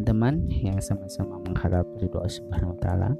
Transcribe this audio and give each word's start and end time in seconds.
teman-teman 0.00 0.48
yang 0.64 0.80
sama-sama 0.80 1.36
mengharap 1.44 1.84
ridho 2.00 2.24
Subhanahu 2.24 2.72
wa 2.72 2.78
taala. 2.80 3.10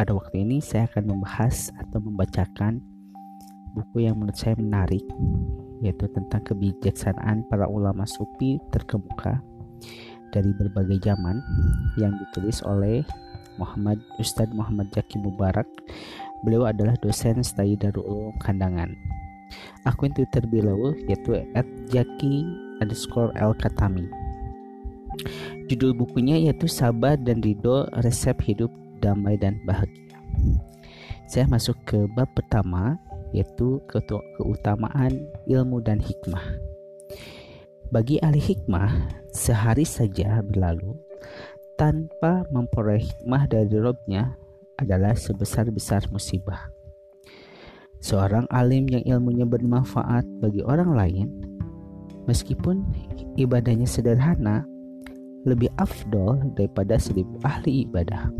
Pada 0.00 0.16
waktu 0.16 0.48
ini 0.48 0.64
saya 0.64 0.88
akan 0.88 1.12
membahas 1.12 1.68
atau 1.76 2.00
membacakan 2.00 2.80
buku 3.76 4.08
yang 4.08 4.16
menurut 4.16 4.32
saya 4.32 4.56
menarik 4.56 5.04
yaitu 5.84 6.08
tentang 6.08 6.40
kebijaksanaan 6.40 7.44
para 7.52 7.68
ulama 7.68 8.08
sufi 8.08 8.56
terkemuka 8.72 9.36
dari 10.32 10.56
berbagai 10.56 11.04
zaman 11.04 11.44
yang 12.00 12.16
ditulis 12.16 12.64
oleh 12.64 13.04
Muhammad 13.60 14.00
Ustadz 14.16 14.56
Muhammad 14.56 14.88
Jaki 14.96 15.20
Mubarak. 15.20 15.68
Beliau 16.48 16.64
adalah 16.64 16.96
dosen 16.96 17.44
studi 17.44 17.76
Darul 17.76 18.32
Kandangan. 18.40 19.15
Akun 19.86 20.10
Twitter 20.10 20.42
beliau 20.44 20.92
yaitu 21.06 21.38
@jaki 21.88 22.44
underscore 22.82 23.30
katami. 23.62 24.04
Judul 25.70 25.94
bukunya 25.94 26.36
yaitu 26.36 26.66
Sabar 26.66 27.16
dan 27.16 27.40
Ridho 27.40 27.88
Resep 28.02 28.36
Hidup 28.44 28.68
Damai 29.00 29.38
dan 29.38 29.56
Bahagia. 29.64 30.18
Saya 31.26 31.46
masuk 31.48 31.78
ke 31.86 32.06
bab 32.12 32.28
pertama 32.36 32.98
yaitu 33.34 33.82
keutamaan 33.88 35.26
ilmu 35.48 35.82
dan 35.82 35.98
hikmah. 35.98 36.44
Bagi 37.90 38.18
ahli 38.22 38.42
hikmah, 38.42 39.14
sehari 39.30 39.86
saja 39.86 40.42
berlalu 40.42 40.98
tanpa 41.78 42.42
memperoleh 42.50 43.02
hikmah 43.02 43.46
dari 43.46 43.78
Robnya 43.78 44.34
adalah 44.76 45.14
sebesar-besar 45.14 46.10
musibah. 46.10 46.75
Seorang 48.00 48.46
alim 48.52 48.86
yang 48.88 49.02
ilmunya 49.06 49.48
bermanfaat 49.48 50.26
bagi 50.40 50.62
orang 50.62 50.92
lain, 50.94 51.26
meskipun 52.28 52.84
ibadahnya 53.40 53.88
sederhana, 53.88 54.66
lebih 55.46 55.70
afdol 55.78 56.42
daripada 56.58 56.98
seribu 56.98 57.38
ahli 57.46 57.86
ibadah. 57.86 58.30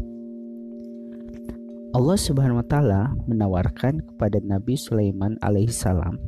Allah 1.94 2.18
Subhanahu 2.18 2.60
wa 2.60 2.66
taala 2.66 3.02
menawarkan 3.24 4.04
kepada 4.04 4.42
Nabi 4.44 4.76
Sulaiman 4.76 5.38
alaihissalam 5.40 6.18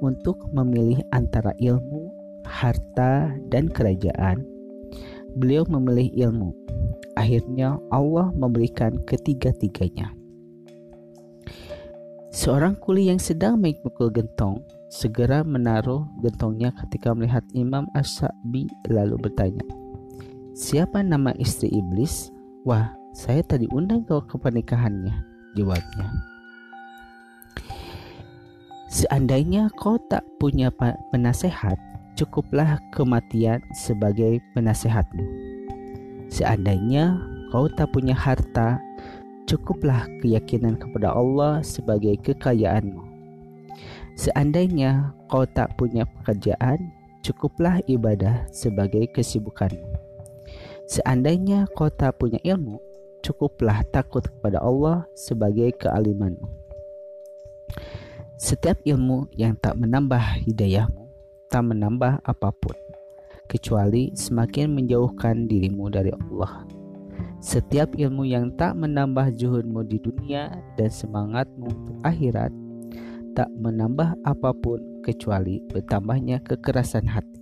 untuk 0.00 0.40
memilih 0.56 1.02
antara 1.12 1.52
ilmu 1.60 2.16
harta, 2.46 3.34
dan 3.50 3.66
kerajaan, 3.68 4.46
beliau 5.36 5.66
memilih 5.66 6.30
ilmu. 6.30 6.54
Akhirnya 7.18 7.76
Allah 7.90 8.30
memberikan 8.32 9.02
ketiga-tiganya. 9.04 10.14
Seorang 12.36 12.76
kuli 12.76 13.08
yang 13.08 13.16
sedang 13.16 13.56
memikul 13.56 14.12
gentong 14.12 14.60
segera 14.92 15.40
menaruh 15.40 16.04
gentongnya 16.20 16.68
ketika 16.84 17.16
melihat 17.16 17.40
Imam 17.56 17.88
As-Sa'bi 17.96 18.68
lalu 18.92 19.16
bertanya, 19.16 19.64
Siapa 20.52 21.00
nama 21.00 21.32
istri 21.40 21.72
iblis? 21.72 22.28
Wah, 22.68 22.92
saya 23.16 23.40
tadi 23.40 23.64
undang 23.72 24.04
kau 24.04 24.20
ke 24.20 24.36
pernikahannya, 24.36 25.16
jawabnya. 25.56 26.12
Seandainya 28.92 29.72
kau 29.80 29.96
tak 30.12 30.20
punya 30.36 30.68
penasehat, 31.08 31.80
cukuplah 32.20 32.76
kematian 32.92 33.64
sebagai 33.72 34.44
penasehatmu. 34.52 35.24
Seandainya 36.28 37.16
kau 37.48 37.64
tak 37.72 37.96
punya 37.96 38.12
harta, 38.12 38.76
cukuplah 39.46 40.10
keyakinan 40.20 40.76
kepada 40.76 41.14
Allah 41.14 41.62
sebagai 41.62 42.18
kekayaanmu. 42.20 43.02
Seandainya 44.18 45.14
kau 45.30 45.46
tak 45.46 45.78
punya 45.78 46.04
pekerjaan, 46.04 46.90
cukuplah 47.22 47.78
ibadah 47.86 48.44
sebagai 48.50 49.06
kesibukanmu. 49.14 49.86
Seandainya 50.90 51.70
kau 51.78 51.90
tak 51.90 52.18
punya 52.18 52.42
ilmu, 52.42 52.82
cukuplah 53.22 53.86
takut 53.94 54.26
kepada 54.26 54.58
Allah 54.62 55.06
sebagai 55.14 55.74
kealimanmu. 55.78 56.46
Setiap 58.36 58.82
ilmu 58.84 59.32
yang 59.32 59.56
tak 59.56 59.80
menambah 59.80 60.44
hidayahmu 60.44 61.06
tak 61.46 61.62
menambah 61.62 62.20
apa 62.26 62.50
pun, 62.52 62.76
kecuali 63.46 64.12
semakin 64.12 64.74
menjauhkan 64.74 65.46
dirimu 65.46 65.86
dari 65.88 66.10
Allah. 66.10 66.75
Setiap 67.40 67.94
ilmu 67.94 68.24
yang 68.26 68.50
tak 68.56 68.74
menambah 68.74 69.36
juhudmu 69.36 69.84
di 69.86 70.00
dunia 70.00 70.50
dan 70.80 70.90
semangatmu 70.90 71.68
untuk 71.68 71.96
akhirat, 72.02 72.50
tak 73.36 73.52
menambah 73.60 74.16
apa 74.24 74.50
pun 74.56 74.80
kecuali 75.04 75.60
bertambahnya 75.68 76.40
kekerasan 76.42 77.04
hati, 77.04 77.38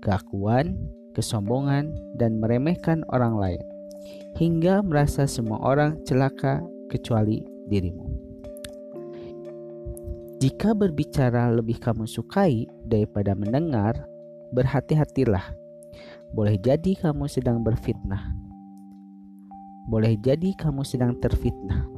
keakuan, 0.00 0.74
kesombongan, 1.12 1.92
dan 2.16 2.40
meremehkan 2.40 3.04
orang 3.12 3.36
lain, 3.36 3.62
hingga 4.40 4.80
merasa 4.80 5.28
semua 5.28 5.60
orang 5.60 6.00
celaka 6.08 6.64
kecuali 6.88 7.44
dirimu. 7.68 8.08
Jika 10.42 10.74
berbicara 10.74 11.54
lebih 11.54 11.78
kamu 11.78 12.08
sukai 12.08 12.66
daripada 12.82 13.36
mendengar, 13.38 13.94
berhati-hatilah. 14.50 15.54
Boleh 16.34 16.58
jadi 16.58 16.98
kamu 16.98 17.30
sedang 17.30 17.62
berfitnah. 17.62 18.41
Boleh 19.90 20.14
jadi 20.14 20.54
kamu 20.54 20.86
sedang 20.86 21.18
terfitnah 21.18 21.90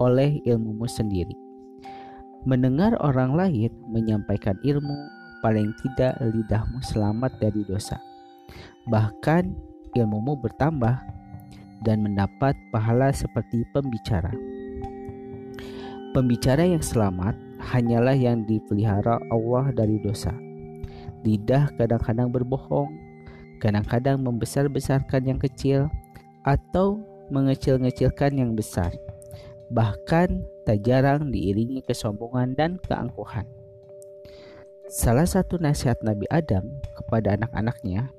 oleh 0.00 0.40
ilmumu 0.48 0.88
sendiri. 0.88 1.36
Mendengar 2.48 2.96
orang 3.04 3.36
lain 3.36 3.68
menyampaikan 3.92 4.56
ilmu, 4.64 4.96
paling 5.44 5.76
tidak 5.84 6.16
lidahmu 6.24 6.80
selamat 6.80 7.36
dari 7.36 7.60
dosa. 7.68 8.00
Bahkan 8.88 9.52
ilmumu 9.92 10.40
bertambah 10.40 10.96
dan 11.84 12.00
mendapat 12.00 12.56
pahala 12.72 13.12
seperti 13.12 13.68
pembicara. 13.76 14.32
Pembicara 16.16 16.64
yang 16.64 16.80
selamat 16.80 17.36
hanyalah 17.60 18.16
yang 18.16 18.48
dipelihara 18.48 19.20
Allah 19.28 19.68
dari 19.76 20.00
dosa. 20.00 20.32
Lidah 21.20 21.68
kadang-kadang 21.76 22.32
berbohong, 22.32 22.88
kadang-kadang 23.60 24.16
membesar-besarkan 24.24 25.28
yang 25.28 25.36
kecil, 25.36 25.92
atau 26.40 26.96
mengecil-ngecilkan 27.30 28.36
yang 28.36 28.52
besar. 28.58 28.92
Bahkan 29.70 30.44
tak 30.66 30.82
jarang 30.82 31.30
diiringi 31.30 31.86
kesombongan 31.86 32.58
dan 32.58 32.76
keangkuhan. 32.82 33.46
Salah 34.90 35.26
satu 35.26 35.62
nasihat 35.62 36.02
Nabi 36.02 36.26
Adam 36.28 36.66
kepada 36.98 37.38
anak-anaknya, 37.38 38.10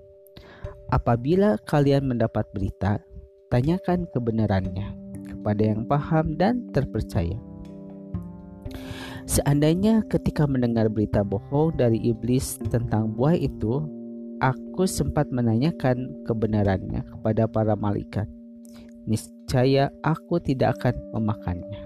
apabila 0.88 1.60
kalian 1.68 2.08
mendapat 2.08 2.48
berita, 2.56 3.04
tanyakan 3.52 4.08
kebenarannya 4.16 4.96
kepada 5.28 5.62
yang 5.62 5.84
paham 5.84 6.40
dan 6.40 6.72
terpercaya 6.72 7.36
Seandainya 9.30 10.02
ketika 10.10 10.50
mendengar 10.50 10.90
berita 10.90 11.22
bohong 11.22 11.78
dari 11.78 12.02
iblis 12.02 12.58
tentang 12.68 13.14
buah 13.14 13.38
itu, 13.38 13.86
aku 14.42 14.84
sempat 14.90 15.30
menanyakan 15.30 16.26
kebenarannya 16.26 17.06
kepada 17.06 17.46
para 17.46 17.78
malaikat. 17.78 18.26
Niscaya 19.06 19.90
aku 20.06 20.38
tidak 20.42 20.78
akan 20.82 20.96
memakannya. 21.18 21.82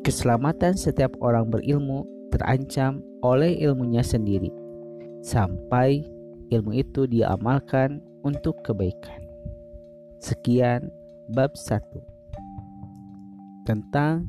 Keselamatan 0.00 0.78
setiap 0.78 1.12
orang 1.20 1.50
berilmu 1.50 2.06
terancam 2.30 3.02
oleh 3.20 3.58
ilmunya 3.60 4.00
sendiri, 4.00 4.48
sampai 5.20 6.06
ilmu 6.48 6.72
itu 6.72 7.04
diamalkan 7.04 8.00
untuk 8.24 8.62
kebaikan. 8.64 9.20
Sekian 10.20 10.88
bab 11.32 11.52
1 11.56 11.80
tentang 13.64 14.26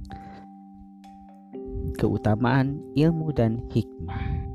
keutamaan 1.98 2.82
ilmu 2.98 3.32
dan 3.34 3.64
hikmah. 3.72 4.51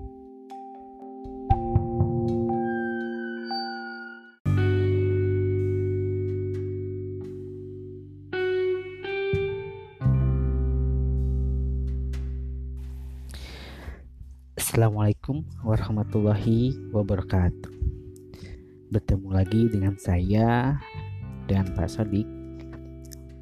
Assalamualaikum 14.77 15.41
warahmatullahi 15.65 16.77
wabarakatuh. 16.93 17.73
Bertemu 18.93 19.29
lagi 19.33 19.73
dengan 19.73 19.97
saya 19.97 20.77
dan 21.49 21.73
Pak 21.73 21.89
Sodik. 21.89 22.29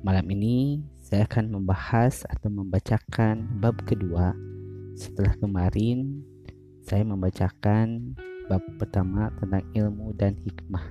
Malam 0.07 0.31
ini 0.31 0.87
saya 1.03 1.27
akan 1.27 1.59
membahas 1.59 2.23
atau 2.31 2.55
membacakan 2.55 3.51
bab 3.59 3.75
kedua 3.83 4.31
setelah 4.95 5.35
kemarin 5.43 6.23
saya 6.87 7.03
membacakan 7.03 8.15
bab 8.47 8.63
pertama 8.79 9.35
tentang 9.43 9.67
ilmu 9.75 10.15
dan 10.15 10.39
hikmah. 10.39 10.87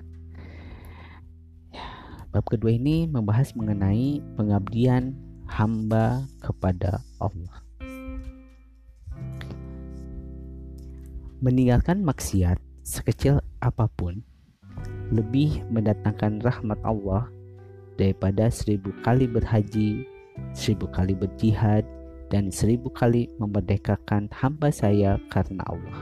Bab 2.35 2.43
kedua 2.51 2.75
ini 2.75 3.07
membahas 3.07 3.55
mengenai 3.55 4.19
pengabdian 4.35 5.15
hamba 5.47 6.27
kepada 6.43 6.99
Allah. 7.23 7.62
Meninggalkan 11.43 12.07
maksiat 12.07 12.55
sekecil 12.87 13.43
apa 13.59 13.91
pun 13.99 14.23
lebih 15.11 15.59
mendatangkan 15.67 16.39
rahmat 16.39 16.79
Allah 16.87 17.27
daripada 17.99 18.47
seribu 18.47 18.95
kali 19.03 19.27
berhaji, 19.27 20.07
seribu 20.55 20.87
kali 20.87 21.11
berjihad, 21.11 21.83
dan 22.31 22.47
seribu 22.47 22.87
kali 22.95 23.27
memerdekakan 23.43 24.31
hamba 24.31 24.71
saya 24.71 25.19
karena 25.27 25.67
Allah. 25.67 25.99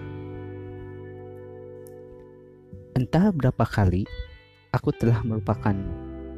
Entah 2.93 3.33
berapa 3.33 3.65
kali 3.65 4.05
aku 4.77 4.93
telah 4.93 5.25
melupakanmu 5.25 5.89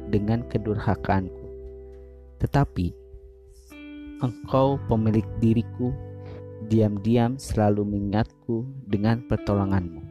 dengan 0.08 0.48
kedurhakaanku, 0.48 1.44
tetapi 2.40 2.88
engkau 4.24 4.80
pemilik 4.88 5.28
diriku 5.44 5.92
diam-diam 6.68 7.36
selalu 7.36 7.84
mengingatku 7.84 8.64
dengan 8.88 9.24
pertolonganmu. 9.26 10.02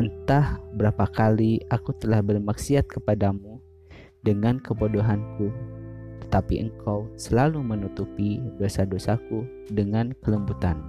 Entah 0.00 0.58
berapa 0.74 1.06
kali 1.06 1.62
aku 1.70 1.94
telah 2.02 2.18
bermaksiat 2.18 2.90
kepadamu 2.90 3.62
dengan 4.26 4.58
kebodohanku 4.58 5.54
tetapi 6.34 6.66
engkau 6.66 7.06
selalu 7.14 7.62
menutupi 7.62 8.42
dosa-dosaku 8.58 9.46
dengan 9.70 10.10
kelembutan. 10.18 10.82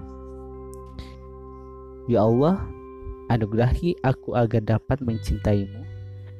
Ya 2.10 2.26
Allah, 2.26 2.66
anugerahi 3.30 3.94
aku 4.02 4.34
agar 4.34 4.66
dapat 4.66 5.06
mencintaimu 5.06 5.86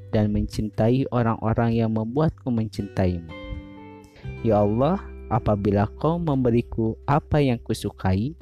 dan 0.10 0.34
mencintai 0.34 1.06
orang-orang 1.14 1.78
yang 1.78 1.94
membuatku 1.94 2.50
mencintaimu. 2.50 3.30
Ya 4.42 4.66
Allah, 4.66 4.98
apabila 5.32 5.90
kau 6.00 6.18
memberiku 6.18 6.98
apa 7.10 7.42
yang 7.42 7.58
kusukai, 7.62 8.34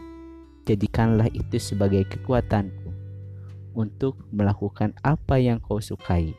jadikanlah 0.64 1.28
itu 1.32 1.60
sebagai 1.60 2.08
kekuatanku 2.08 2.92
untuk 3.74 4.20
melakukan 4.30 4.94
apa 5.02 5.42
yang 5.42 5.58
kau 5.60 5.82
sukai 5.82 6.38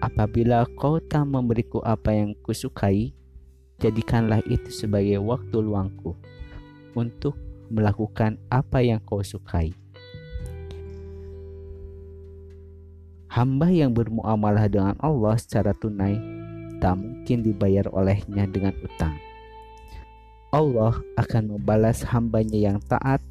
Apabila 0.00 0.64
kau 0.80 0.96
tak 0.96 1.28
memberiku 1.28 1.84
apa 1.84 2.16
yang 2.16 2.32
kusukai, 2.40 3.12
jadikanlah 3.84 4.40
itu 4.48 4.72
sebagai 4.72 5.20
waktu 5.20 5.60
luangku 5.60 6.16
untuk 6.96 7.36
melakukan 7.68 8.40
apa 8.48 8.80
yang 8.80 8.96
kau 9.04 9.20
sukai. 9.20 9.76
Hamba 13.28 13.68
yang 13.68 13.92
bermuamalah 13.92 14.72
dengan 14.72 14.96
Allah 15.04 15.36
secara 15.36 15.76
tunai 15.76 16.39
tak 16.80 16.98
mungkin 16.98 17.44
dibayar 17.44 17.86
olehnya 17.92 18.48
dengan 18.48 18.74
utang. 18.82 19.14
Allah 20.50 20.98
akan 21.14 21.56
membalas 21.56 22.02
hambanya 22.02 22.58
yang 22.58 22.82
taat 22.90 23.22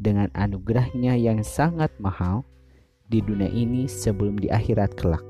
dengan 0.00 0.32
anugerahnya 0.32 1.12
yang 1.20 1.44
sangat 1.44 1.92
mahal 2.00 2.48
di 3.12 3.20
dunia 3.20 3.52
ini 3.52 3.84
sebelum 3.84 4.40
di 4.40 4.48
akhirat 4.48 4.96
kelak. 4.96 5.24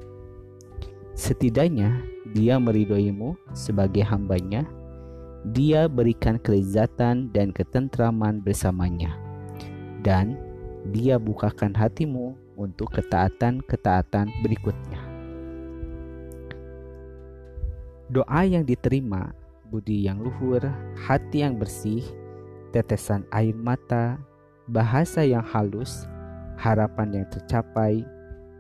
Setidaknya 1.17 1.99
dia 2.37 2.61
meridoimu 2.61 3.35
sebagai 3.57 4.05
hambanya, 4.05 4.69
dia 5.51 5.89
berikan 5.89 6.37
kelezatan 6.39 7.33
dan 7.33 7.51
ketentraman 7.51 8.45
bersamanya, 8.45 9.17
dan 10.05 10.37
dia 10.93 11.19
bukakan 11.19 11.75
hatimu 11.75 12.37
untuk 12.55 12.93
ketaatan-ketaatan 12.95 14.31
berikutnya. 14.45 14.96
Doa 18.17 18.49
yang 18.49 18.65
diterima, 18.65 19.29
budi 19.69 20.09
yang 20.09 20.25
luhur, 20.25 20.65
hati 20.97 21.45
yang 21.45 21.61
bersih, 21.61 22.01
tetesan 22.73 23.29
air 23.29 23.53
mata, 23.53 24.17
bahasa 24.73 25.21
yang 25.21 25.45
halus, 25.45 26.09
harapan 26.57 27.13
yang 27.13 27.27
tercapai, 27.29 28.09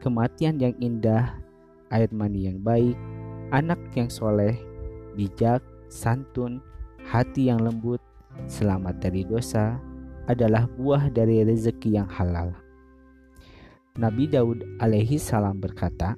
kematian 0.05 0.61
yang 0.61 0.77
indah, 0.77 1.41
air 1.89 2.13
mani 2.13 2.53
yang 2.53 2.61
baik, 2.61 3.01
anak 3.49 3.81
yang 3.97 4.13
soleh, 4.13 4.61
bijak, 5.17 5.65
santun, 5.89 6.61
hati 7.09 7.49
yang 7.49 7.65
lembut, 7.65 8.05
selamat 8.53 9.01
dari 9.01 9.25
dosa, 9.25 9.81
adalah 10.29 10.69
buah 10.77 11.09
dari 11.09 11.41
rezeki 11.49 11.97
yang 11.97 12.09
halal. 12.13 12.53
Nabi 13.97 14.29
Daud 14.29 14.69
alaihi 14.85 15.17
salam 15.17 15.65
berkata, 15.65 16.13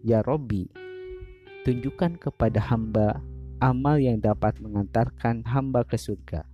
Ya 0.00 0.24
Robbi, 0.24 0.87
tunjukkan 1.68 2.16
kepada 2.16 2.64
hamba 2.64 3.20
amal 3.60 4.00
yang 4.00 4.16
dapat 4.16 4.56
mengantarkan 4.56 5.44
hamba 5.44 5.84
ke 5.84 6.00
surga. 6.00 6.48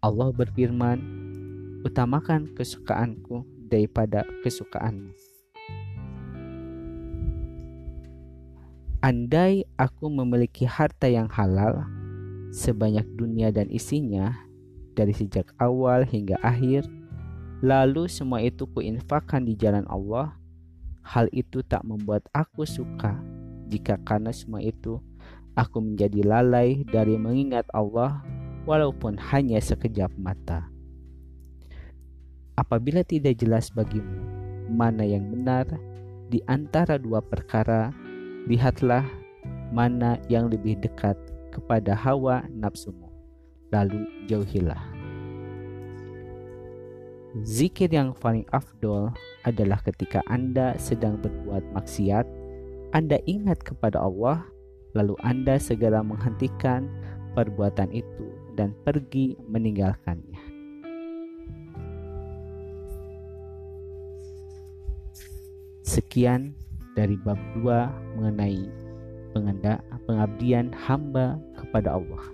Allah 0.00 0.32
berfirman, 0.32 0.96
utamakan 1.84 2.48
kesukaanku 2.56 3.44
daripada 3.68 4.24
kesukaanmu. 4.40 5.12
Andai 9.04 9.68
aku 9.76 10.08
memiliki 10.08 10.64
harta 10.64 11.04
yang 11.04 11.28
halal 11.28 11.84
sebanyak 12.56 13.04
dunia 13.20 13.52
dan 13.52 13.68
isinya 13.68 14.32
dari 14.96 15.12
sejak 15.12 15.52
awal 15.60 16.08
hingga 16.08 16.40
akhir, 16.40 16.88
lalu 17.60 18.08
semua 18.08 18.40
itu 18.40 18.64
kuinfakkan 18.64 19.44
di 19.44 19.52
jalan 19.60 19.84
Allah, 19.92 20.32
hal 21.04 21.28
itu 21.36 21.60
tak 21.60 21.84
membuat 21.84 22.24
aku 22.32 22.64
suka 22.64 23.20
jika 23.70 23.94
karena 24.02 24.34
semua 24.34 24.58
itu 24.58 24.98
aku 25.54 25.78
menjadi 25.78 26.26
lalai 26.26 26.82
dari 26.90 27.14
mengingat 27.14 27.70
Allah 27.70 28.20
walaupun 28.66 29.14
hanya 29.30 29.62
sekejap 29.62 30.10
mata. 30.18 30.66
Apabila 32.58 33.06
tidak 33.06 33.40
jelas 33.40 33.72
bagimu 33.72 34.20
mana 34.70 35.06
yang 35.06 35.30
benar 35.30 35.66
di 36.30 36.42
antara 36.46 37.00
dua 37.00 37.22
perkara 37.24 37.90
lihatlah 38.46 39.02
mana 39.70 40.18
yang 40.30 40.50
lebih 40.50 40.78
dekat 40.78 41.16
kepada 41.50 41.94
hawa 41.94 42.46
nafsumu, 42.50 43.10
lalu 43.74 44.06
jauhilah. 44.30 44.78
Zikir 47.46 47.94
yang 47.94 48.10
paling 48.10 48.42
afdol 48.50 49.14
adalah 49.46 49.78
ketika 49.86 50.18
Anda 50.26 50.74
sedang 50.82 51.22
berbuat 51.22 51.62
maksiat, 51.78 52.26
Anda 52.90 53.22
ingat 53.30 53.62
kepada 53.62 54.02
Allah, 54.02 54.42
lalu 54.98 55.14
Anda 55.22 55.62
segera 55.62 56.02
menghentikan 56.02 56.90
perbuatan 57.38 57.94
itu 57.94 58.34
dan 58.58 58.74
pergi 58.82 59.38
meninggalkannya. 59.46 60.42
Sekian 65.86 66.54
dari 66.98 67.14
bab 67.22 67.38
2 67.62 68.18
mengenai 68.18 68.66
pengabdian 70.10 70.74
hamba 70.74 71.38
kepada 71.62 71.94
Allah. 71.94 72.24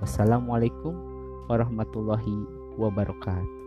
Wassalamualaikum 0.00 0.96
warahmatullahi 1.52 2.48
wabarakatuh. 2.80 3.59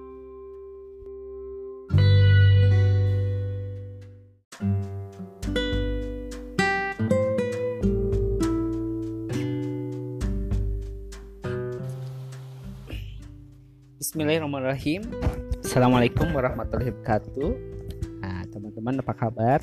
Bismillahirrahmanirrahim. 14.64 15.60
Assalamualaikum 15.60 16.28
warahmatullahi 16.32 16.96
wabarakatuh. 16.96 17.52
Nah, 18.24 18.48
teman-teman 18.48 18.96
apa 19.04 19.12
kabar? 19.12 19.60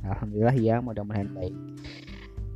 Alhamdulillah 0.00 0.56
ya 0.56 0.80
mudah-mudahan 0.80 1.28
baik. 1.36 1.56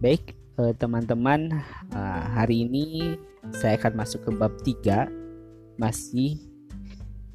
Baik 0.01 0.23
eh, 0.33 0.73
teman-teman 0.81 1.53
eh, 1.93 2.25
hari 2.33 2.65
ini 2.65 3.21
saya 3.53 3.77
akan 3.77 3.93
masuk 3.93 4.25
ke 4.25 4.31
bab 4.33 4.57
3 4.65 5.05
masih 5.77 6.41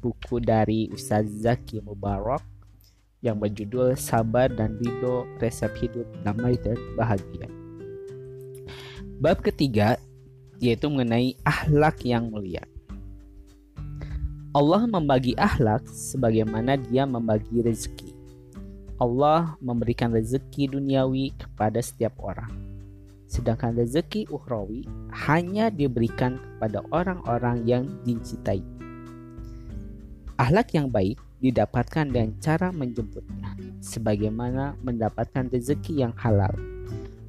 buku 0.02 0.42
dari 0.42 0.90
Ustaz 0.90 1.30
Zaki 1.38 1.78
Mubarak 1.78 2.42
yang 3.22 3.38
berjudul 3.38 3.94
Sabar 3.94 4.50
dan 4.50 4.74
Ridho 4.82 5.22
Resep 5.38 5.70
Hidup 5.78 6.10
Damai 6.26 6.58
dan 6.58 6.74
Bahagia. 6.98 7.46
Bab 9.22 9.38
ketiga 9.38 10.02
yaitu 10.58 10.90
mengenai 10.90 11.38
akhlak 11.46 12.02
yang 12.02 12.34
mulia. 12.34 12.66
Allah 14.56 14.88
membagi 14.88 15.36
akhlak 15.36 15.84
sebagaimana 15.92 16.80
dia 16.80 17.04
membagi 17.04 17.60
rezeki. 17.60 18.16
Allah 18.96 19.60
memberikan 19.60 20.08
rezeki 20.08 20.72
duniawi 20.72 21.36
kepada 21.36 21.84
setiap 21.84 22.16
orang. 22.16 22.48
Sedangkan 23.28 23.76
rezeki 23.76 24.24
ukhrawi 24.32 24.88
hanya 25.28 25.68
diberikan 25.68 26.40
kepada 26.40 26.80
orang-orang 26.96 27.68
yang 27.68 27.84
dicintai. 28.08 28.64
Ahlak 30.40 30.72
yang 30.72 30.88
baik 30.88 31.20
didapatkan 31.44 32.08
dengan 32.08 32.32
cara 32.40 32.72
menjemputnya, 32.72 33.52
sebagaimana 33.84 34.80
mendapatkan 34.80 35.52
rezeki 35.52 36.08
yang 36.08 36.16
halal. 36.16 36.56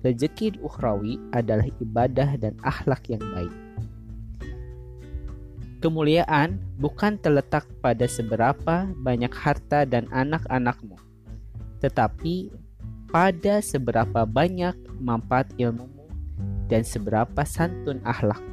Rezeki 0.07 0.63
ukhrawi 0.63 1.19
adalah 1.35 1.67
ibadah 1.83 2.39
dan 2.39 2.55
akhlak 2.63 3.11
yang 3.11 3.19
baik. 3.35 3.51
Kemuliaan 5.79 6.59
bukan 6.75 7.15
terletak 7.23 7.63
pada 7.79 8.03
seberapa 8.03 8.91
banyak 8.99 9.31
harta 9.31 9.87
dan 9.87 10.11
anak-anakmu, 10.11 10.99
tetapi 11.79 12.51
pada 13.07 13.63
seberapa 13.63 14.27
banyak 14.27 14.75
manfaat 14.99 15.47
ilmumu 15.55 16.11
dan 16.67 16.83
seberapa 16.83 17.47
santun 17.47 18.03
akhlak. 18.03 18.43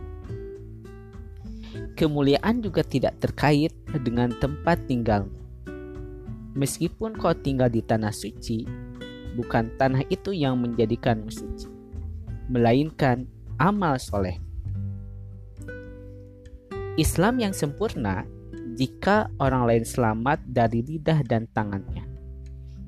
Kemuliaan 1.98 2.62
juga 2.62 2.86
tidak 2.86 3.18
terkait 3.18 3.74
dengan 4.06 4.30
tempat 4.38 4.86
tinggalmu. 4.86 5.34
Meskipun 6.54 7.18
kau 7.18 7.34
tinggal 7.34 7.68
di 7.68 7.82
tanah 7.82 8.14
suci, 8.14 8.64
bukan 9.34 9.74
tanah 9.76 10.06
itu 10.14 10.30
yang 10.30 10.62
menjadikanmu 10.62 11.28
suci, 11.28 11.66
melainkan 12.48 13.26
amal 13.58 13.98
soleh. 13.98 14.45
Islam 16.96 17.36
yang 17.36 17.52
sempurna 17.52 18.24
jika 18.72 19.28
orang 19.36 19.68
lain 19.68 19.84
selamat 19.84 20.40
dari 20.48 20.80
lidah 20.80 21.20
dan 21.28 21.44
tangannya. 21.52 22.08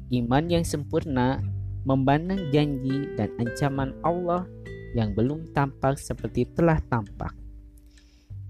Iman 0.09 0.49
yang 0.49 0.65
sempurna 0.65 1.45
memandang 1.85 2.49
janji 2.49 3.05
dan 3.21 3.29
ancaman 3.37 3.93
Allah 4.01 4.49
yang 4.97 5.13
belum 5.13 5.53
tampak 5.53 6.01
seperti 6.01 6.49
telah 6.57 6.81
tampak. 6.89 7.37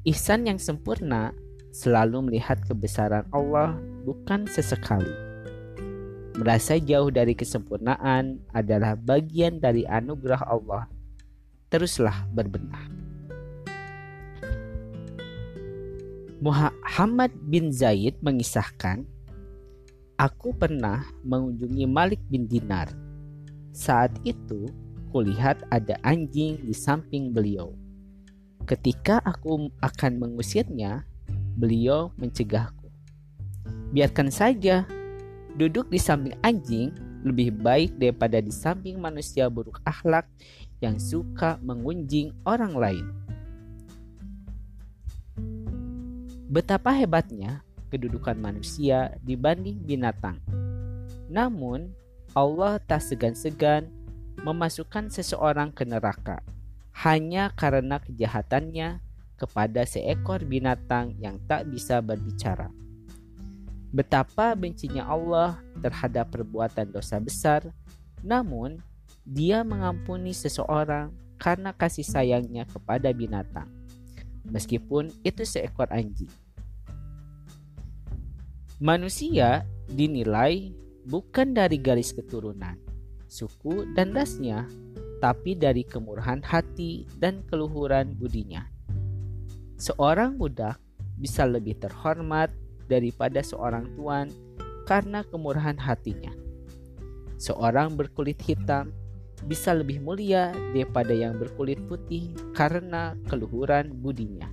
Ihsan 0.07 0.47
yang 0.47 0.63
sempurna 0.63 1.35
selalu 1.75 2.31
melihat 2.31 2.63
kebesaran 2.63 3.27
Allah 3.35 3.75
bukan 4.07 4.47
sesekali. 4.47 5.11
Merasa 6.39 6.79
jauh 6.79 7.11
dari 7.11 7.35
kesempurnaan 7.35 8.47
adalah 8.55 8.95
bagian 8.95 9.59
dari 9.59 9.83
anugerah 9.83 10.47
Allah. 10.47 10.87
Teruslah 11.67 12.31
berbenah. 12.31 12.98
Muhammad 16.39 17.35
bin 17.51 17.75
Zaid 17.75 18.15
mengisahkan, 18.23 19.03
Aku 20.19 20.55
pernah 20.55 21.03
mengunjungi 21.27 21.87
Malik 21.91 22.23
bin 22.31 22.47
Dinar. 22.47 22.91
Saat 23.75 24.15
itu, 24.23 24.71
kulihat 25.11 25.67
ada 25.75 25.99
anjing 26.07 26.63
di 26.63 26.71
samping 26.71 27.35
beliau. 27.35 27.75
Ketika 28.71 29.19
aku 29.27 29.67
akan 29.83 30.13
mengusirnya, 30.23 31.03
beliau 31.59 32.15
mencegahku. 32.15 32.87
Biarkan 33.91 34.31
saja, 34.31 34.87
duduk 35.59 35.91
di 35.91 35.99
samping 35.99 36.39
anjing 36.47 36.95
lebih 37.27 37.51
baik 37.51 37.99
daripada 37.99 38.39
di 38.39 38.55
samping 38.55 39.03
manusia 39.03 39.51
buruk 39.51 39.83
akhlak 39.83 40.31
yang 40.79 41.03
suka 41.03 41.59
mengunjing 41.67 42.31
orang 42.47 42.79
lain. 42.79 43.07
Betapa 46.49 46.97
hebatnya 46.97 47.61
kedudukan 47.93 48.33
manusia 48.41 49.13
dibanding 49.21 49.85
binatang. 49.85 50.41
Namun, 51.29 51.93
Allah 52.33 52.81
tak 52.81 53.05
segan-segan 53.05 53.93
memasukkan 54.41 55.13
seseorang 55.13 55.69
ke 55.77 55.85
neraka 55.85 56.41
hanya 57.05 57.53
karena 57.53 58.01
kejahatannya 58.01 58.97
kepada 59.37 59.85
seekor 59.85 60.41
binatang 60.49 61.21
yang 61.21 61.37
tak 61.45 61.69
bisa 61.69 62.01
berbicara. 62.01 62.73
Betapa 63.93 64.57
bencinya 64.57 65.05
Allah 65.05 65.61
terhadap 65.85 66.33
perbuatan 66.33 66.97
dosa 66.97 67.21
besar, 67.21 67.69
namun 68.25 68.81
Dia 69.29 69.61
mengampuni 69.61 70.33
seseorang 70.33 71.13
karena 71.37 71.77
kasih 71.77 72.09
sayangnya 72.09 72.65
kepada 72.65 73.13
binatang 73.13 73.78
meskipun 74.47 75.11
itu 75.27 75.43
seekor 75.43 75.91
anjing. 75.91 76.31
Manusia 78.79 79.67
dinilai 79.91 80.71
bukan 81.09 81.51
dari 81.57 81.83
garis 81.83 82.15
keturunan, 82.15 82.79
suku, 83.27 83.91
dan 83.97 84.15
rasnya, 84.15 84.69
tapi 85.19 85.59
dari 85.59 85.83
kemurahan 85.83 86.45
hati 86.47 87.09
dan 87.19 87.43
keluhuran 87.51 88.15
budinya. 88.15 88.63
Seorang 89.79 90.39
budak 90.39 90.79
bisa 91.19 91.43
lebih 91.43 91.79
terhormat 91.83 92.55
daripada 92.87 93.43
seorang 93.43 93.91
tuan 93.99 94.31
karena 94.87 95.27
kemurahan 95.27 95.77
hatinya. 95.77 96.31
Seorang 97.39 97.95
berkulit 97.95 98.39
hitam 98.43 98.95
bisa 99.47 99.77
lebih 99.77 100.03
mulia 100.03 100.51
daripada 100.75 101.15
yang 101.15 101.39
berkulit 101.39 101.79
putih 101.87 102.33
karena 102.57 103.15
keluhuran 103.29 103.95
budinya. 103.99 104.51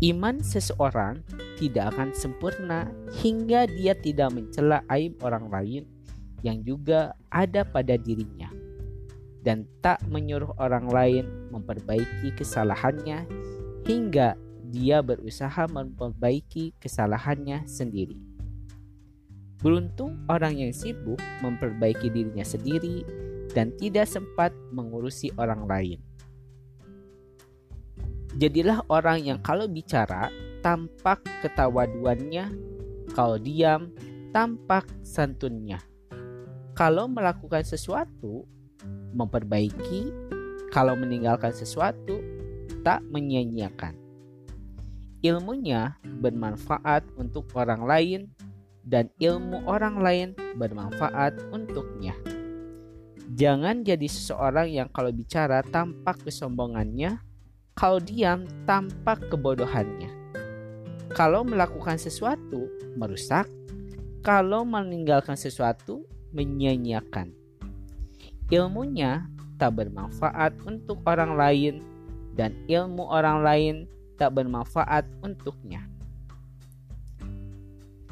Iman 0.00 0.40
seseorang 0.40 1.20
tidak 1.60 1.92
akan 1.92 2.16
sempurna 2.16 2.88
hingga 3.20 3.68
dia 3.68 3.92
tidak 3.92 4.32
mencela 4.32 4.80
aib 4.88 5.20
orang 5.20 5.52
lain 5.52 5.84
yang 6.40 6.64
juga 6.64 7.12
ada 7.28 7.68
pada 7.68 8.00
dirinya 8.00 8.48
dan 9.44 9.68
tak 9.84 10.00
menyuruh 10.08 10.56
orang 10.56 10.88
lain 10.88 11.24
memperbaiki 11.52 12.32
kesalahannya 12.32 13.28
hingga 13.84 14.40
dia 14.70 15.04
berusaha 15.04 15.66
memperbaiki 15.68 16.78
kesalahannya 16.80 17.68
sendiri. 17.68 18.29
Beruntung 19.60 20.16
orang 20.32 20.56
yang 20.56 20.72
sibuk 20.72 21.20
memperbaiki 21.44 22.08
dirinya 22.08 22.44
sendiri 22.44 23.04
dan 23.52 23.76
tidak 23.76 24.08
sempat 24.08 24.56
mengurusi 24.72 25.28
orang 25.36 25.68
lain. 25.68 26.00
Jadilah 28.40 28.86
orang 28.88 29.20
yang 29.20 29.38
kalau 29.44 29.68
bicara 29.68 30.32
tampak 30.64 31.20
ketawaduannya, 31.44 32.48
kalau 33.12 33.36
diam 33.36 33.92
tampak 34.30 34.86
santunnya. 35.02 35.82
Kalau 36.78 37.10
melakukan 37.10 37.66
sesuatu, 37.66 38.46
memperbaiki, 39.12 40.08
kalau 40.70 40.94
meninggalkan 40.94 41.52
sesuatu, 41.52 42.22
tak 42.86 43.04
menyia-nyiakan. 43.10 43.98
Ilmunya 45.20 46.00
bermanfaat 46.22 47.04
untuk 47.20 47.52
orang 47.52 47.84
lain 47.84 48.20
dan 48.90 49.06
ilmu 49.22 49.62
orang 49.70 50.02
lain 50.02 50.28
bermanfaat 50.58 51.38
untuknya. 51.54 52.12
Jangan 53.38 53.86
jadi 53.86 54.10
seseorang 54.10 54.66
yang 54.74 54.88
kalau 54.90 55.14
bicara 55.14 55.62
tampak 55.62 56.18
kesombongannya, 56.26 57.22
kalau 57.78 58.02
diam 58.02 58.42
tampak 58.66 59.22
kebodohannya. 59.30 60.10
Kalau 61.14 61.46
melakukan 61.46 61.94
sesuatu 61.94 62.66
merusak, 62.98 63.46
kalau 64.26 64.66
meninggalkan 64.66 65.38
sesuatu 65.38 66.02
menyia-nyiakan. 66.34 67.30
Ilmunya 68.50 69.30
tak 69.62 69.78
bermanfaat 69.78 70.58
untuk 70.66 71.06
orang 71.06 71.38
lain 71.38 71.74
dan 72.34 72.58
ilmu 72.66 73.06
orang 73.06 73.46
lain 73.46 73.74
tak 74.18 74.34
bermanfaat 74.34 75.06
untuknya. 75.22 75.86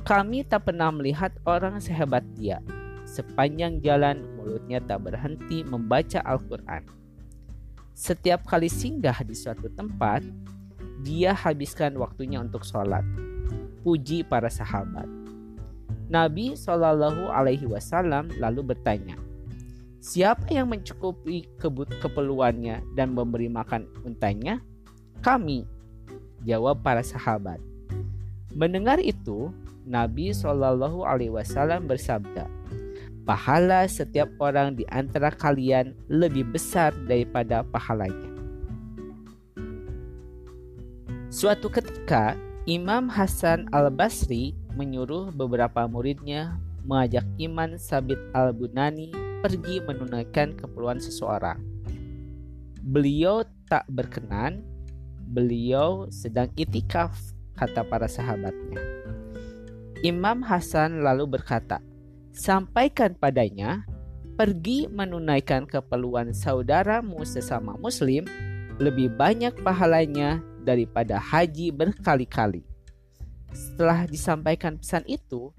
Kami 0.09 0.41
tak 0.41 0.73
pernah 0.73 0.88
melihat 0.88 1.37
orang 1.45 1.85
sehebat 1.85 2.25
dia. 2.33 2.65
Sepanjang 3.05 3.85
jalan 3.85 4.25
mulutnya 4.41 4.81
tak 4.81 5.05
berhenti 5.05 5.61
membaca 5.69 6.25
Al-Quran. 6.25 6.81
Setiap 7.93 8.49
kali 8.49 8.73
singgah 8.73 9.21
di 9.21 9.37
suatu 9.37 9.69
tempat, 9.69 10.25
dia 11.05 11.37
habiskan 11.37 11.93
waktunya 12.00 12.41
untuk 12.41 12.65
sholat. 12.65 13.05
Puji 13.85 14.25
para 14.25 14.49
sahabat. 14.49 15.05
Nabi 16.09 16.57
Shallallahu 16.57 17.29
Alaihi 17.29 17.69
Wasallam 17.69 18.33
lalu 18.41 18.73
bertanya, 18.73 19.21
Siapa 20.00 20.49
yang 20.49 20.73
mencukupi 20.73 21.53
keperluannya 22.00 22.97
dan 22.97 23.12
memberi 23.12 23.53
makan 23.53 23.85
untanya? 24.09 24.65
Kami, 25.21 25.69
jawab 26.49 26.81
para 26.81 27.05
sahabat. 27.05 27.61
Mendengar 28.57 28.97
itu, 29.05 29.53
Nabi 29.88 30.37
Shallallahu 30.37 31.09
Alaihi 31.09 31.33
Wasallam 31.33 31.88
bersabda, 31.88 32.45
pahala 33.25 33.88
setiap 33.88 34.28
orang 34.37 34.76
di 34.76 34.85
antara 34.92 35.33
kalian 35.33 35.97
lebih 36.12 36.45
besar 36.52 36.92
daripada 37.09 37.64
pahalanya. 37.64 38.37
Suatu 41.28 41.73
ketika, 41.73 42.37
Imam 42.68 43.09
Hasan 43.09 43.64
al-Basri 43.73 44.52
menyuruh 44.76 45.33
beberapa 45.33 45.88
muridnya 45.88 46.61
mengajak 46.85 47.25
Iman 47.40 47.80
Sabit 47.80 48.21
al-Bunani 48.37 49.12
pergi 49.40 49.80
menunaikan 49.85 50.52
keperluan 50.57 51.00
seseorang. 51.00 51.61
Beliau 52.85 53.45
tak 53.68 53.85
berkenan, 53.92 54.64
beliau 55.33 56.09
sedang 56.09 56.49
itikaf, 56.57 57.12
kata 57.57 57.85
para 57.85 58.09
sahabatnya. 58.09 58.80
Imam 60.07 60.47
Hasan 60.47 61.02
lalu 61.02 61.26
berkata, 61.26 61.83
"Sampaikan 62.31 63.19
padanya, 63.19 63.83
pergi 64.38 64.87
menunaikan 64.87 65.67
keperluan 65.67 66.31
saudaramu 66.31 67.26
sesama 67.26 67.75
Muslim, 67.83 68.23
lebih 68.78 69.11
banyak 69.19 69.59
pahalanya 69.67 70.38
daripada 70.62 71.19
haji 71.19 71.75
berkali-kali. 71.75 72.62
Setelah 73.50 74.07
disampaikan 74.07 74.78
pesan 74.78 75.02
itu, 75.11 75.50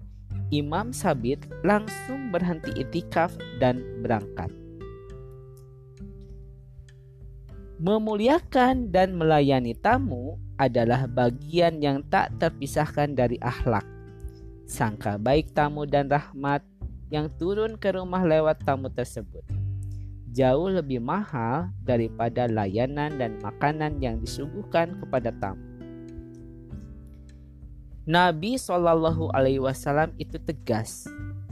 Imam 0.56 0.96
Sabit 0.96 1.44
langsung 1.68 2.32
berhenti 2.32 2.72
itikaf 2.80 3.36
dan 3.60 3.84
berangkat. 4.00 4.48
Memuliakan 7.84 8.88
dan 8.88 9.20
melayani 9.20 9.76
tamu 9.76 10.40
adalah 10.56 11.12
bagian 11.12 11.84
yang 11.84 12.04
tak 12.08 12.32
terpisahkan 12.40 13.12
dari 13.16 13.36
akhlak. 13.44 13.99
Sangka 14.70 15.18
baik 15.18 15.58
tamu 15.58 15.90
dan 15.90 16.06
rahmat 16.06 16.62
yang 17.10 17.26
turun 17.42 17.74
ke 17.74 17.90
rumah 17.90 18.22
lewat 18.22 18.62
tamu 18.62 18.86
tersebut 18.94 19.42
jauh 20.30 20.70
lebih 20.70 21.02
mahal 21.02 21.74
daripada 21.82 22.46
layanan 22.46 23.18
dan 23.18 23.42
makanan 23.42 23.98
yang 23.98 24.22
disuguhkan 24.22 24.94
kepada 25.02 25.34
tamu. 25.42 25.62
Nabi 28.10 28.58
Shallallahu 28.58 29.30
Alaihi 29.38 29.62
Wasallam 29.62 30.18
itu 30.18 30.42
tegas, 30.42 31.06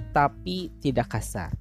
tapi 0.10 0.74
tidak 0.82 1.14
kasar. 1.14 1.54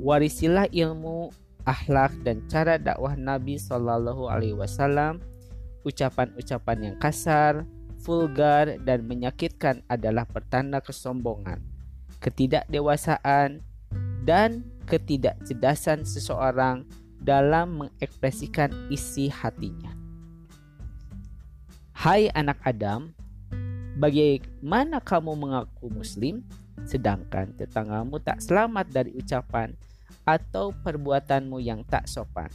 Warisilah 0.00 0.66
ilmu, 0.74 1.30
akhlak 1.62 2.10
dan 2.26 2.42
cara 2.50 2.82
dakwah 2.82 3.14
Nabi 3.14 3.62
Shallallahu 3.62 4.26
Alaihi 4.26 4.58
Wasallam. 4.58 5.22
Ucapan-ucapan 5.80 6.92
yang 6.92 6.96
kasar, 6.98 7.64
vulgar 8.00 8.80
dan 8.80 9.04
menyakitkan 9.04 9.84
adalah 9.86 10.24
pertanda 10.24 10.80
kesombongan, 10.80 11.60
ketidakdewasaan, 12.24 13.60
dan 14.24 14.64
ketidakcerdasan 14.88 16.08
seseorang 16.08 16.88
dalam 17.20 17.84
mengekspresikan 17.84 18.72
isi 18.88 19.28
hatinya. 19.28 19.92
Hai 21.92 22.32
anak 22.32 22.56
Adam, 22.64 23.12
bagaimana 24.00 25.04
kamu 25.04 25.36
mengaku 25.36 25.92
muslim 25.92 26.40
sedangkan 26.88 27.52
tetanggamu 27.60 28.16
tak 28.24 28.40
selamat 28.40 28.88
dari 28.88 29.12
ucapan 29.12 29.76
atau 30.24 30.72
perbuatanmu 30.72 31.60
yang 31.60 31.84
tak 31.84 32.08
sopan? 32.08 32.48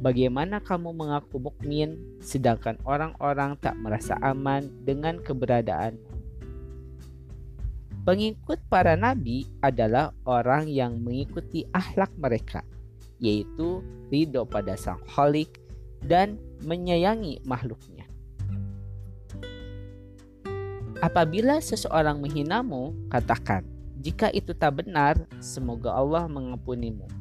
Bagaimana 0.00 0.64
kamu 0.64 0.96
mengaku 0.96 1.36
mukmin 1.36 2.00
sedangkan 2.24 2.80
orang-orang 2.88 3.60
tak 3.60 3.76
merasa 3.76 4.16
aman 4.24 4.64
dengan 4.80 5.20
keberadaanmu? 5.20 6.08
Pengikut 8.08 8.64
para 8.72 8.96
nabi 8.96 9.44
adalah 9.60 10.16
orang 10.24 10.72
yang 10.72 11.04
mengikuti 11.04 11.68
akhlak 11.76 12.08
mereka, 12.16 12.64
yaitu 13.20 13.84
ridho 14.08 14.48
pada 14.48 14.72
sang 14.72 15.04
kholik 15.04 15.60
dan 16.00 16.40
menyayangi 16.64 17.44
makhluknya. 17.44 18.08
Apabila 21.04 21.60
seseorang 21.60 22.24
menghinamu, 22.24 22.96
katakan, 23.12 23.68
jika 24.00 24.32
itu 24.32 24.56
tak 24.56 24.80
benar, 24.80 25.20
semoga 25.44 25.92
Allah 25.92 26.24
mengampunimu. 26.24 27.19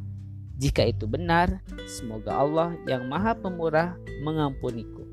Jika 0.60 0.92
itu 0.92 1.08
benar, 1.08 1.63
semoga 1.88 2.36
Allah 2.36 2.75
yang 2.84 3.08
maha 3.08 3.32
pemurah 3.32 3.96
mengampuniku. 4.28 5.08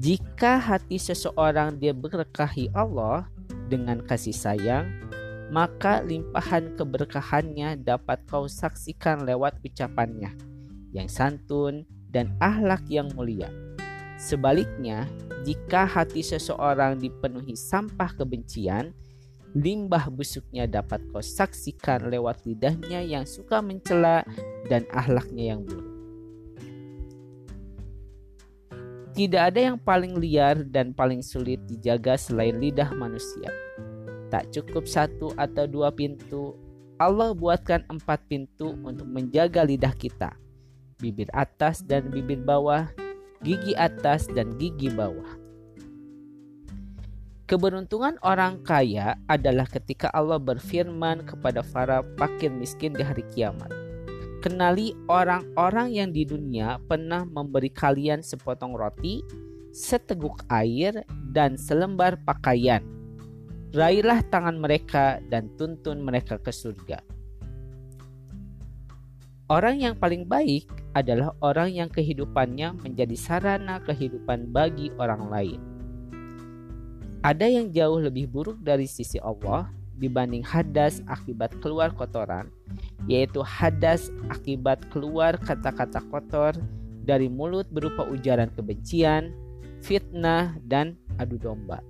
Jika 0.00 0.56
hati 0.56 0.96
seseorang 0.96 1.76
dia 1.76 1.92
berkahi 1.92 2.72
Allah 2.72 3.28
dengan 3.68 4.00
kasih 4.00 4.32
sayang, 4.32 4.88
maka 5.52 6.00
limpahan 6.00 6.72
keberkahannya 6.80 7.84
dapat 7.84 8.24
kau 8.24 8.48
saksikan 8.48 9.28
lewat 9.28 9.60
ucapannya 9.60 10.32
yang 10.96 11.04
santun 11.04 11.84
dan 12.08 12.32
ahlak 12.40 12.80
yang 12.88 13.12
mulia. 13.12 13.52
Sebaliknya, 14.16 15.04
jika 15.44 15.84
hati 15.84 16.24
seseorang 16.24 16.96
dipenuhi 16.96 17.52
sampah 17.52 18.16
kebencian, 18.16 18.96
limbah 19.54 20.06
busuknya 20.14 20.70
dapat 20.70 21.02
kau 21.10 21.18
saksikan 21.18 22.06
lewat 22.06 22.46
lidahnya 22.46 23.02
yang 23.02 23.26
suka 23.26 23.58
mencela 23.58 24.22
dan 24.70 24.86
ahlaknya 24.94 25.56
yang 25.56 25.66
buruk. 25.66 25.90
Tidak 29.10 29.42
ada 29.42 29.74
yang 29.74 29.78
paling 29.82 30.16
liar 30.22 30.62
dan 30.62 30.94
paling 30.94 31.18
sulit 31.18 31.58
dijaga 31.66 32.14
selain 32.14 32.62
lidah 32.62 32.94
manusia. 32.94 33.50
Tak 34.30 34.54
cukup 34.54 34.86
satu 34.86 35.34
atau 35.34 35.66
dua 35.66 35.90
pintu, 35.90 36.54
Allah 37.02 37.34
buatkan 37.34 37.82
empat 37.90 38.22
pintu 38.30 38.78
untuk 38.86 39.10
menjaga 39.10 39.66
lidah 39.66 39.92
kita. 39.98 40.30
Bibir 41.02 41.26
atas 41.34 41.82
dan 41.82 42.06
bibir 42.14 42.38
bawah, 42.38 42.86
gigi 43.42 43.74
atas 43.74 44.30
dan 44.30 44.54
gigi 44.62 44.92
bawah. 44.94 45.39
Keberuntungan 47.50 48.14
orang 48.22 48.62
kaya 48.62 49.18
adalah 49.26 49.66
ketika 49.66 50.06
Allah 50.14 50.38
berfirman 50.38 51.26
kepada 51.26 51.66
para 51.66 52.06
fakir 52.14 52.46
miskin 52.46 52.94
di 52.94 53.02
hari 53.02 53.26
kiamat. 53.34 53.74
Kenali 54.38 54.94
orang-orang 55.10 55.90
yang 55.90 56.14
di 56.14 56.22
dunia 56.22 56.78
pernah 56.86 57.26
memberi 57.26 57.66
kalian 57.74 58.22
sepotong 58.22 58.78
roti, 58.78 59.26
seteguk 59.74 60.46
air, 60.46 61.02
dan 61.34 61.58
selembar 61.58 62.22
pakaian. 62.22 62.86
Raihlah 63.74 64.22
tangan 64.30 64.54
mereka 64.54 65.18
dan 65.26 65.50
tuntun 65.58 66.06
mereka 66.06 66.38
ke 66.38 66.54
surga. 66.54 67.02
Orang 69.50 69.82
yang 69.82 69.98
paling 69.98 70.22
baik 70.22 70.70
adalah 70.94 71.34
orang 71.42 71.74
yang 71.74 71.90
kehidupannya 71.90 72.78
menjadi 72.78 73.18
sarana 73.18 73.82
kehidupan 73.82 74.54
bagi 74.54 74.94
orang 75.02 75.26
lain. 75.26 75.79
Ada 77.20 77.52
yang 77.52 77.68
jauh 77.68 78.00
lebih 78.00 78.32
buruk 78.32 78.64
dari 78.64 78.88
sisi 78.88 79.20
Allah 79.20 79.68
dibanding 80.00 80.40
hadas 80.40 81.04
akibat 81.04 81.52
keluar 81.60 81.92
kotoran, 81.92 82.48
yaitu 83.04 83.44
hadas 83.44 84.08
akibat 84.32 84.80
keluar 84.88 85.36
kata-kata 85.36 86.00
kotor 86.08 86.56
dari 87.04 87.28
mulut 87.28 87.68
berupa 87.68 88.08
ujaran 88.08 88.48
kebencian, 88.56 89.36
fitnah, 89.84 90.56
dan 90.64 90.96
adu 91.20 91.36
domba. 91.36 91.84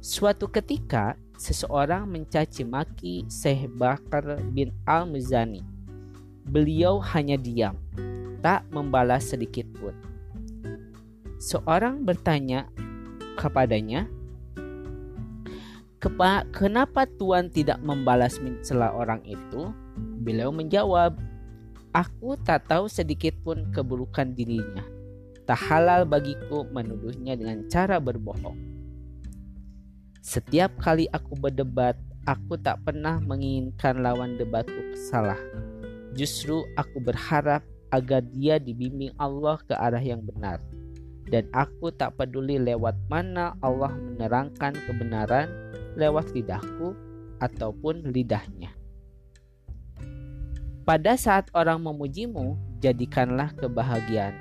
Suatu 0.00 0.48
ketika, 0.48 1.20
seseorang 1.36 2.08
mencaci 2.08 2.64
maki 2.64 3.28
Syekh 3.28 3.68
Bakar 3.76 4.40
bin 4.56 4.72
Al-Muzani. 4.88 5.60
Beliau 6.48 6.96
hanya 7.12 7.36
diam, 7.36 7.76
tak 8.40 8.64
membalas 8.72 9.36
sedikit 9.36 9.68
pun. 9.76 9.92
Seorang 11.36 12.04
bertanya 12.04 12.68
kepadanya, 13.36 14.08
Kenapa 16.54 17.02
Tuhan 17.18 17.50
tidak 17.50 17.82
membalas 17.82 18.38
mencela 18.38 18.94
orang 18.94 19.26
itu? 19.26 19.74
Beliau 20.22 20.54
menjawab, 20.54 21.18
Aku 21.96 22.36
tak 22.44 22.68
tahu 22.68 22.92
sedikit 22.92 23.32
pun 23.40 23.72
keburukan 23.72 24.36
dirinya. 24.36 24.84
Tak 25.48 25.56
halal 25.56 26.04
bagiku 26.04 26.68
menuduhnya 26.68 27.32
dengan 27.40 27.64
cara 27.72 27.96
berbohong. 27.96 28.60
Setiap 30.20 30.76
kali 30.76 31.08
aku 31.08 31.32
berdebat, 31.40 31.96
aku 32.28 32.60
tak 32.60 32.84
pernah 32.84 33.16
menginginkan 33.24 34.04
lawan 34.04 34.36
debatku 34.36 34.92
salah. 35.08 35.40
Justru 36.12 36.68
aku 36.76 37.00
berharap 37.00 37.64
agar 37.88 38.20
dia 38.20 38.60
dibimbing 38.60 39.16
Allah 39.16 39.56
ke 39.64 39.72
arah 39.72 40.04
yang 40.04 40.20
benar. 40.20 40.60
Dan 41.26 41.50
aku 41.50 41.90
tak 41.90 42.14
peduli 42.14 42.58
lewat 42.62 42.94
mana 43.10 43.58
Allah 43.58 43.90
menerangkan 43.90 44.78
kebenaran 44.86 45.50
lewat 45.98 46.30
lidahku 46.30 46.94
ataupun 47.42 48.14
lidahnya. 48.14 48.70
Pada 50.86 51.18
saat 51.18 51.50
orang 51.50 51.82
memujimu, 51.82 52.54
jadikanlah 52.78 53.50
kebahagiaan, 53.58 54.38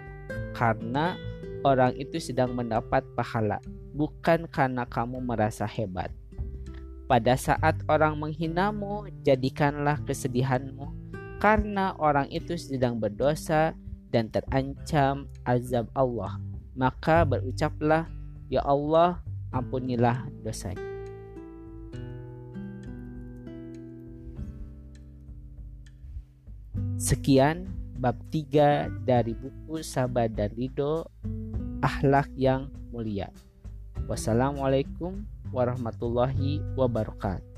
karena 0.54 1.18
orang 1.66 1.98
itu 1.98 2.22
sedang 2.22 2.54
mendapat 2.54 3.02
pahala, 3.18 3.58
bukan 3.98 4.46
karena 4.46 4.86
kamu 4.86 5.26
merasa 5.26 5.66
hebat. 5.66 6.14
Pada 7.10 7.34
saat 7.34 7.82
orang 7.90 8.22
menghinamu, 8.22 9.10
jadikanlah 9.26 9.98
kesedihanmu, 10.06 10.94
karena 11.42 11.98
orang 11.98 12.30
itu 12.30 12.54
sedang 12.62 13.02
berdosa 13.02 13.74
dan 14.14 14.30
terancam 14.30 15.26
azab 15.50 15.90
Allah. 15.98 16.38
Maka 16.76 17.24
berucaplah, 17.24 18.12
"Ya 18.52 18.60
Allah, 18.62 19.24
ampunilah 19.56 20.28
dosanya." 20.44 20.84
Sekian 27.00 27.72
bab 27.96 28.20
3 28.28 28.92
dari 29.08 29.32
buku 29.32 29.80
Sabar 29.80 30.28
dan 30.28 30.52
Ridho 30.52 31.08
Akhlak 31.80 32.28
yang 32.36 32.68
Mulia. 32.92 33.32
Wassalamualaikum 34.12 35.24
warahmatullahi 35.56 36.60
wabarakatuh. 36.76 37.55